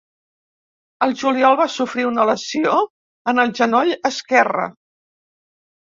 [1.07, 2.79] El juliol va sofrir una lesió
[3.33, 4.67] en el genoll esquerre.